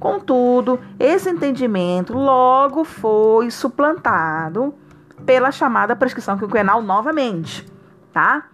Contudo, 0.00 0.80
esse 0.98 1.28
entendimento 1.28 2.14
logo 2.14 2.84
foi 2.84 3.50
suplantado 3.50 4.74
pela 5.26 5.52
chamada 5.52 5.94
prescrição 5.94 6.38
quinquenal 6.38 6.80
novamente, 6.80 7.70
tá? 8.14 8.46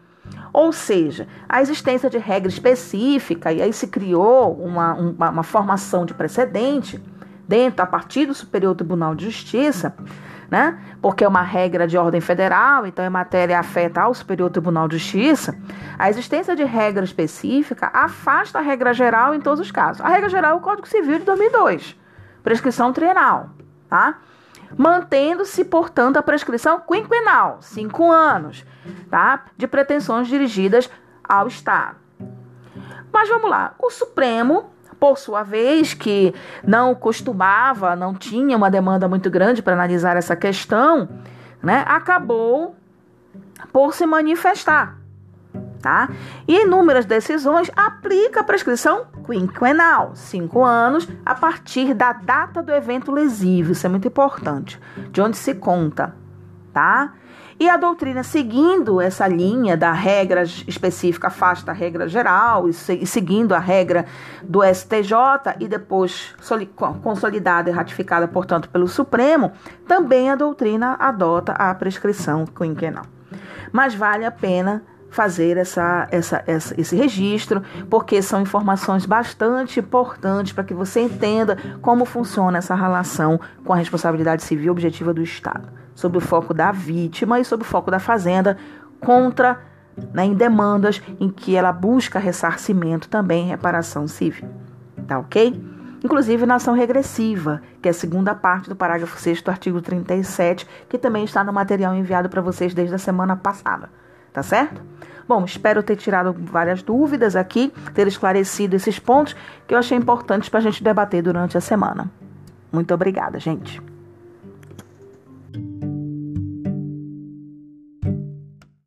Ou 0.53 0.73
seja, 0.73 1.29
a 1.49 1.63
existência 1.63 2.11
de 2.11 2.19
regra 2.19 2.49
específica, 2.49 3.53
e 3.53 3.63
aí 3.63 3.73
se 3.73 3.87
criou 3.87 4.55
uma, 4.55 4.95
uma, 4.95 5.31
uma 5.31 5.43
formação 5.45 6.05
de 6.05 6.15
precedente 6.15 7.01
dentro, 7.51 7.83
a 7.83 7.87
partir 7.87 8.27
do 8.27 8.33
Superior 8.33 8.77
Tribunal 8.77 9.13
de 9.13 9.25
Justiça, 9.25 9.93
né? 10.49 10.79
Porque 11.03 11.25
é 11.25 11.29
uma 11.29 11.43
regra 11.43 11.85
de 11.85 11.99
ordem 11.99 12.21
federal, 12.21 12.87
então 12.87 13.05
a 13.05 13.11
matéria 13.11 13.59
afeta 13.59 14.03
ao 14.03 14.15
Superior 14.15 14.51
Tribunal 14.51 14.87
de 14.87 14.99
Justiça. 14.99 15.59
A 15.99 16.09
existência 16.09 16.55
de 16.55 16.63
regra 16.63 17.05
específica 17.05 17.91
afasta 17.93 18.61
a 18.61 18.63
regra 18.63 18.95
geral 18.95 19.35
em 19.35 19.41
todos 19.41 19.59
os 19.59 19.73
casos. 19.73 20.01
A 20.01 20.09
regra 20.09 20.29
geral 20.29 20.53
é 20.53 20.55
o 20.55 20.61
Código 20.61 20.87
Civil 20.87 21.19
de 21.19 21.25
2002, 21.25 21.97
prescrição 22.45 22.93
trienal, 22.93 23.51
tá? 23.89 24.19
Mantendo-se, 24.79 25.65
portanto, 25.65 26.19
a 26.19 26.23
prescrição 26.23 26.81
quinquenal, 26.81 27.59
cinco 27.61 28.13
anos, 28.13 28.65
tá? 29.11 29.47
De 29.57 29.67
pretensões 29.67 30.29
dirigidas 30.29 30.89
ao 31.25 31.49
Estado. 31.49 31.97
Mas 33.13 33.29
vamos 33.29 33.51
lá, 33.51 33.75
o 33.77 33.91
Supremo 33.91 34.71
por 35.01 35.19
sua 35.19 35.43
vez, 35.43 35.95
que 35.95 36.35
não 36.63 36.95
costumava, 36.95 37.97
não 37.97 38.15
tinha 38.15 38.57
uma 38.57 38.71
demanda 38.71 39.09
muito 39.09 39.31
grande 39.31 39.63
para 39.63 39.73
analisar 39.73 40.17
essa 40.17 40.37
questão, 40.37 41.09
né, 41.63 41.83
acabou 41.89 42.77
por 43.73 43.95
se 43.95 44.05
manifestar. 44.07 44.99
Tá? 45.81 46.11
E 46.47 46.65
inúmeras 46.65 47.07
decisões 47.07 47.71
aplica 47.75 48.41
a 48.41 48.45
prescrição 48.45 49.07
quinquenal, 49.25 50.11
cinco 50.15 50.63
anos, 50.63 51.09
a 51.25 51.35
partir 51.35 51.95
da 51.95 52.13
data 52.13 52.63
do 52.63 52.71
evento 52.71 53.11
lesivo. 53.11 53.73
Isso 53.73 53.87
é 53.87 53.89
muito 53.89 54.07
importante, 54.07 54.79
de 55.11 55.23
onde 55.23 55.39
se 55.39 55.55
conta. 55.55 56.15
Tá? 56.71 57.15
E 57.61 57.69
a 57.69 57.77
doutrina, 57.77 58.23
seguindo 58.23 59.03
essa 59.03 59.29
linha 59.29 59.77
da 59.77 59.93
regra 59.93 60.45
específica, 60.45 61.27
afasta 61.27 61.73
a 61.73 61.75
regra 61.75 62.09
geral, 62.09 62.67
e, 62.67 62.73
seguindo 62.73 63.55
a 63.55 63.59
regra 63.59 64.07
do 64.43 64.61
STJ 64.65 65.59
e 65.61 65.69
depois 65.69 66.35
consolidada 67.03 67.69
e 67.69 67.73
ratificada, 67.73 68.27
portanto, 68.27 68.71
pelo 68.71 68.89
Supremo, 68.89 69.53
também 69.87 70.31
a 70.31 70.37
doutrina 70.37 70.97
adota 70.99 71.53
a 71.53 71.75
prescrição 71.75 72.47
quinquenal. 72.47 73.05
Mas 73.71 73.95
vale 73.95 74.25
a 74.25 74.31
pena 74.31 74.83
fazer 75.11 75.59
essa, 75.59 76.09
essa, 76.11 76.43
essa, 76.47 76.81
esse 76.81 76.97
registro, 76.97 77.63
porque 77.91 78.23
são 78.23 78.41
informações 78.41 79.05
bastante 79.05 79.81
importantes 79.81 80.55
para 80.55 80.65
que 80.65 80.73
você 80.73 81.01
entenda 81.01 81.59
como 81.83 82.07
funciona 82.07 82.57
essa 82.57 82.75
relação 82.75 83.39
com 83.65 83.75
a 83.75 83.77
responsabilidade 83.77 84.45
civil 84.45 84.73
objetiva 84.73 85.13
do 85.13 85.23
Estado, 85.23 85.69
sob 86.01 86.17
o 86.17 86.21
foco 86.21 86.55
da 86.55 86.73
vítima 86.73 87.39
e 87.39 87.45
sob 87.45 87.63
o 87.63 87.67
foco 87.67 87.91
da 87.91 87.99
fazenda 87.99 88.57
contra 88.99 89.61
né, 90.15 90.25
em 90.25 90.35
demandas 90.35 91.03
em 91.21 91.29
que 91.29 91.55
ela 91.55 91.73
busca 91.73 92.19
ressarcimento 92.19 93.07
também 93.09 93.47
reparação 93.47 94.09
civil. 94.09 94.49
Tá 95.07 95.19
ok? 95.19 95.63
Inclusive 96.03 96.47
na 96.47 96.55
ação 96.55 96.75
regressiva, 96.75 97.61
que 97.83 97.89
é 97.89 97.91
a 97.91 97.95
segunda 97.95 98.35
parte 98.35 98.71
do 98.71 98.75
parágrafo 98.77 99.21
6 99.21 99.43
do 99.43 99.51
artigo 99.51 99.83
37, 99.83 100.67
que 100.89 100.97
também 100.97 101.25
está 101.25 101.45
no 101.45 101.53
material 101.53 101.95
enviado 101.95 102.31
para 102.31 102.41
vocês 102.41 102.73
desde 102.73 102.95
a 102.95 102.99
semana 102.99 103.37
passada. 103.37 103.91
Tá 104.33 104.43
certo? 104.43 104.81
Bom, 105.29 105.45
espero 105.45 105.83
ter 105.83 105.97
tirado 105.97 106.33
várias 106.33 106.83
dúvidas 106.83 107.37
aqui, 107.37 107.73
ter 107.93 108.07
esclarecido 108.07 108.75
esses 108.75 108.99
pontos 108.99 109.37
que 109.67 109.75
eu 109.75 109.79
achei 109.79 109.99
importantes 109.99 110.49
para 110.49 110.61
a 110.61 110.63
gente 110.63 110.83
debater 110.83 111.23
durante 111.23 111.59
a 111.59 111.61
semana. 111.61 112.11
Muito 112.73 112.95
obrigada, 112.95 113.39
gente. 113.39 113.90